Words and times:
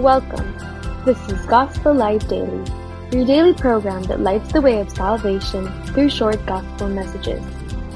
Welcome. 0.00 0.56
This 1.04 1.20
is 1.28 1.44
Gospel 1.44 1.92
Light 1.92 2.26
Daily, 2.26 2.64
your 3.12 3.26
daily 3.26 3.52
program 3.52 4.02
that 4.04 4.20
lights 4.20 4.50
the 4.50 4.62
way 4.62 4.80
of 4.80 4.88
salvation 4.88 5.68
through 5.84 6.08
short 6.08 6.40
gospel 6.46 6.88
messages. 6.88 7.44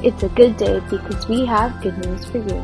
It's 0.02 0.22
a 0.22 0.29
good 0.29 0.59
day 0.59 0.80
because 0.90 1.27
we 1.29 1.46
have 1.46 1.80
good 1.80 1.96
news 2.04 2.27
for 2.27 2.45
you. 2.45 2.61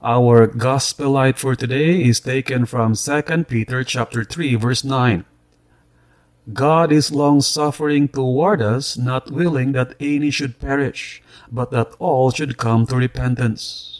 Our 0.00 0.46
gospel 0.46 1.10
light 1.10 1.36
for 1.38 1.54
today 1.54 2.02
is 2.02 2.18
taken 2.18 2.64
from 2.64 2.94
2 2.94 3.44
Peter 3.44 3.84
chapter 3.84 4.24
3 4.24 4.54
verse 4.54 4.82
9. 4.82 5.26
God 6.54 6.90
is 6.90 7.12
long 7.12 7.42
suffering 7.42 8.08
toward 8.08 8.62
us, 8.62 8.96
not 8.96 9.30
willing 9.30 9.72
that 9.72 9.92
any 10.00 10.30
should 10.30 10.58
perish, 10.58 11.22
but 11.52 11.70
that 11.70 11.92
all 11.98 12.30
should 12.30 12.56
come 12.56 12.86
to 12.86 12.96
repentance. 12.96 13.98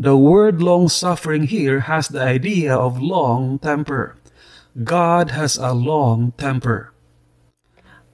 The 0.00 0.16
word 0.16 0.62
long 0.62 0.88
suffering 0.88 1.42
here 1.42 1.80
has 1.80 2.08
the 2.08 2.22
idea 2.22 2.74
of 2.74 3.02
long 3.02 3.58
temper. 3.58 4.16
God 4.82 5.30
has 5.32 5.58
a 5.58 5.74
long 5.74 6.32
temper. 6.38 6.94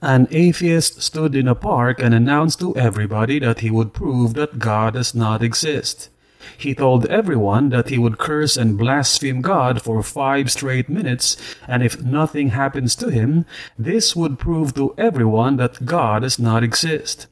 An 0.01 0.27
atheist 0.29 1.01
stood 1.01 1.33
in 1.33 1.47
a 1.47 1.55
park 1.55 2.01
and 2.01 2.13
announced 2.13 2.59
to 2.59 2.75
everybody 2.75 3.39
that 3.39 3.61
he 3.61 3.71
would 3.71 3.93
prove 3.93 4.33
that 4.33 4.59
God 4.59 4.95
does 4.95 5.15
not 5.15 5.41
exist. 5.41 6.09
He 6.57 6.75
told 6.75 7.05
everyone 7.05 7.69
that 7.69 7.87
he 7.87 7.97
would 7.97 8.17
curse 8.17 8.57
and 8.57 8.77
blaspheme 8.77 9.41
God 9.41 9.81
for 9.81 10.03
five 10.03 10.51
straight 10.51 10.89
minutes, 10.89 11.37
and 11.69 11.81
if 11.81 12.03
nothing 12.03 12.49
happens 12.49 12.97
to 12.97 13.07
him, 13.07 13.45
this 13.79 14.13
would 14.13 14.37
prove 14.37 14.75
to 14.75 14.93
everyone 14.97 15.55
that 15.55 15.85
God 15.85 16.23
does 16.23 16.37
not 16.37 16.65
exist. 16.65 17.27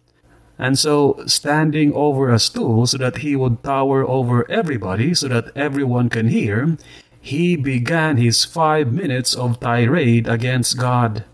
And 0.57 0.79
so, 0.79 1.21
standing 1.25 1.93
over 1.93 2.29
a 2.29 2.39
stool 2.39 2.87
so 2.87 2.97
that 2.97 3.17
he 3.17 3.35
would 3.35 3.63
tower 3.63 4.07
over 4.07 4.49
everybody 4.49 5.13
so 5.13 5.27
that 5.27 5.55
everyone 5.55 6.09
can 6.09 6.29
hear, 6.29 6.77
he 7.19 7.55
began 7.55 8.17
his 8.17 8.45
five 8.45 8.93
minutes 8.93 9.35
of 9.35 9.59
tirade 9.59 10.27
against 10.27 10.77
God. 10.77 11.25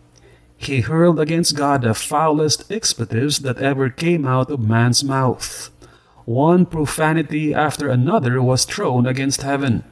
He 0.57 0.81
hurled 0.81 1.19
against 1.19 1.55
God 1.55 1.81
the 1.81 1.93
foulest 1.93 2.71
expletives 2.71 3.39
that 3.39 3.57
ever 3.57 3.89
came 3.89 4.25
out 4.25 4.49
of 4.49 4.59
man's 4.59 5.03
mouth. 5.03 5.69
One 6.25 6.65
profanity 6.65 7.53
after 7.53 7.89
another 7.89 8.41
was 8.41 8.65
thrown 8.65 9.05
against 9.05 9.41
heaven. 9.41 9.83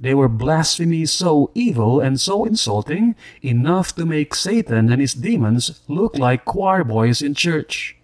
They 0.00 0.14
were 0.14 0.28
blasphemies 0.28 1.12
so 1.12 1.50
evil 1.54 2.00
and 2.00 2.18
so 2.18 2.44
insulting, 2.44 3.14
enough 3.42 3.94
to 3.94 4.04
make 4.04 4.34
Satan 4.34 4.90
and 4.90 5.00
his 5.00 5.14
demons 5.14 5.80
look 5.86 6.18
like 6.18 6.44
choir 6.44 6.82
boys 6.82 7.22
in 7.22 7.34
church. 7.34 7.96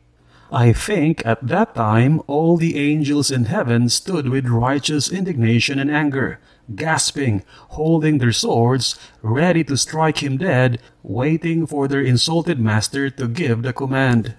I 0.50 0.72
think 0.72 1.24
at 1.26 1.46
that 1.46 1.74
time 1.74 2.22
all 2.26 2.56
the 2.56 2.78
angels 2.78 3.30
in 3.30 3.44
heaven 3.44 3.90
stood 3.90 4.28
with 4.28 4.46
righteous 4.46 5.12
indignation 5.12 5.78
and 5.78 5.90
anger, 5.90 6.40
gasping, 6.74 7.44
holding 7.76 8.16
their 8.16 8.32
swords, 8.32 8.98
ready 9.20 9.62
to 9.64 9.76
strike 9.76 10.22
him 10.22 10.38
dead, 10.38 10.80
waiting 11.02 11.66
for 11.66 11.86
their 11.86 12.00
insulted 12.00 12.58
master 12.58 13.10
to 13.10 13.28
give 13.28 13.62
the 13.62 13.74
command. 13.74 14.36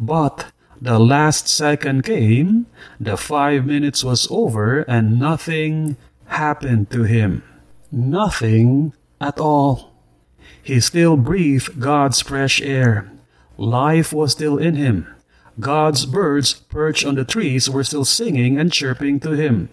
But 0.00 0.50
the 0.80 0.98
last 0.98 1.46
second 1.46 2.02
came, 2.02 2.66
the 2.98 3.16
five 3.16 3.66
minutes 3.66 4.02
was 4.02 4.26
over, 4.30 4.82
and 4.82 5.20
nothing 5.20 5.96
happened 6.26 6.90
to 6.90 7.04
him. 7.04 7.44
Nothing 7.92 8.94
at 9.20 9.38
all. 9.38 9.92
He 10.62 10.80
still 10.80 11.16
breathed 11.16 11.78
God's 11.78 12.20
fresh 12.20 12.60
air. 12.60 13.12
Life 13.56 14.12
was 14.12 14.32
still 14.32 14.58
in 14.58 14.74
him. 14.74 15.06
God's 15.58 16.06
birds 16.06 16.54
perched 16.54 17.04
on 17.04 17.16
the 17.16 17.24
trees 17.24 17.68
were 17.68 17.84
still 17.84 18.04
singing 18.04 18.58
and 18.58 18.72
chirping 18.72 19.20
to 19.20 19.32
him. 19.32 19.68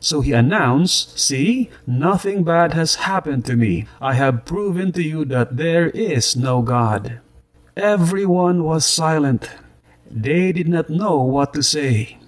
So 0.00 0.20
he 0.20 0.32
announced, 0.32 1.18
See, 1.18 1.70
nothing 1.86 2.44
bad 2.44 2.72
has 2.74 3.06
happened 3.06 3.44
to 3.46 3.56
me. 3.56 3.86
I 4.00 4.14
have 4.14 4.44
proven 4.44 4.92
to 4.92 5.02
you 5.02 5.24
that 5.26 5.56
there 5.56 5.90
is 5.90 6.36
no 6.36 6.62
God. 6.62 7.20
Everyone 7.76 8.64
was 8.64 8.84
silent. 8.84 9.50
They 10.10 10.52
did 10.52 10.68
not 10.68 10.88
know 10.88 11.22
what 11.22 11.52
to 11.54 11.62
say. 11.62 12.18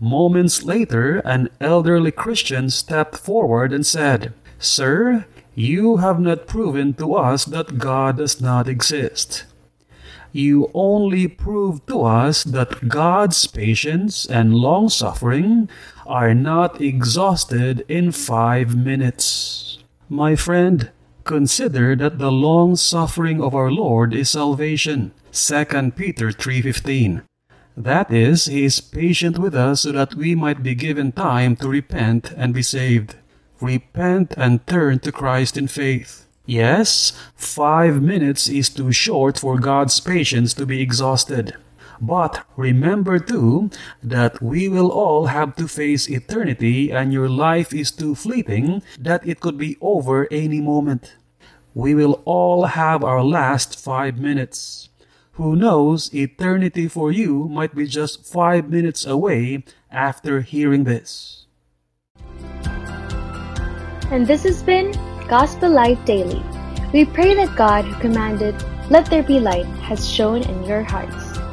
Moments 0.00 0.62
later, 0.62 1.18
an 1.20 1.48
elderly 1.60 2.10
Christian 2.10 2.68
stepped 2.70 3.16
forward 3.16 3.72
and 3.72 3.86
said, 3.86 4.32
Sir, 4.58 5.26
you 5.54 5.98
have 5.98 6.20
not 6.20 6.46
proven 6.46 6.94
to 6.94 7.14
us 7.14 7.44
that 7.46 7.78
God 7.78 8.18
does 8.18 8.40
not 8.40 8.68
exist. 8.68 9.44
You 10.34 10.68
only 10.74 11.28
prove 11.28 11.86
to 11.86 12.02
us 12.02 12.42
that 12.42 12.88
God's 12.88 13.46
patience 13.46 14.26
and 14.26 14.52
long 14.52 14.88
suffering 14.88 15.68
are 16.08 16.34
not 16.34 16.80
exhausted 16.80 17.84
in 17.86 18.10
five 18.10 18.74
minutes. 18.74 19.78
My 20.08 20.34
friend, 20.34 20.90
consider 21.22 21.94
that 21.94 22.18
the 22.18 22.32
long 22.32 22.74
suffering 22.74 23.40
of 23.40 23.54
our 23.54 23.70
Lord 23.70 24.12
is 24.12 24.30
salvation. 24.30 25.12
2 25.30 25.94
Peter 25.94 26.32
3:15. 26.32 27.22
That 27.76 28.10
is, 28.10 28.46
he 28.46 28.64
is 28.64 28.80
patient 28.80 29.38
with 29.38 29.54
us 29.54 29.82
so 29.82 29.92
that 29.92 30.16
we 30.16 30.34
might 30.34 30.64
be 30.64 30.74
given 30.74 31.12
time 31.12 31.54
to 31.62 31.68
repent 31.68 32.34
and 32.36 32.52
be 32.52 32.62
saved. 32.62 33.14
Repent 33.60 34.34
and 34.36 34.66
turn 34.66 34.98
to 35.06 35.12
Christ 35.12 35.56
in 35.56 35.68
faith. 35.68 36.26
Yes, 36.46 37.12
five 37.34 38.02
minutes 38.02 38.48
is 38.48 38.68
too 38.68 38.92
short 38.92 39.38
for 39.38 39.58
God's 39.58 39.98
patience 39.98 40.52
to 40.54 40.66
be 40.66 40.82
exhausted. 40.82 41.56
But 42.02 42.44
remember 42.56 43.18
too 43.18 43.70
that 44.02 44.42
we 44.42 44.68
will 44.68 44.90
all 44.90 45.26
have 45.26 45.56
to 45.56 45.66
face 45.66 46.08
eternity 46.08 46.92
and 46.92 47.14
your 47.14 47.30
life 47.30 47.72
is 47.72 47.90
too 47.90 48.14
fleeting 48.14 48.82
that 48.98 49.26
it 49.26 49.40
could 49.40 49.56
be 49.56 49.78
over 49.80 50.28
any 50.30 50.60
moment. 50.60 51.16
We 51.72 51.94
will 51.94 52.20
all 52.26 52.66
have 52.76 53.02
our 53.02 53.24
last 53.24 53.80
five 53.80 54.18
minutes. 54.18 54.90
Who 55.32 55.56
knows, 55.56 56.14
eternity 56.14 56.88
for 56.88 57.10
you 57.10 57.48
might 57.48 57.74
be 57.74 57.86
just 57.86 58.26
five 58.26 58.68
minutes 58.68 59.06
away 59.06 59.64
after 59.90 60.42
hearing 60.42 60.84
this. 60.84 61.46
And 64.10 64.26
this 64.26 64.44
has 64.44 64.62
been 64.62 64.92
Gospel 65.28 65.70
Light 65.70 66.04
Daily. 66.04 66.42
We 66.92 67.06
pray 67.06 67.34
that 67.34 67.56
God 67.56 67.86
who 67.86 67.98
commanded, 67.98 68.54
Let 68.90 69.06
there 69.06 69.22
be 69.22 69.40
light, 69.40 69.64
has 69.80 70.06
shone 70.06 70.42
in 70.42 70.64
your 70.64 70.82
hearts. 70.82 71.43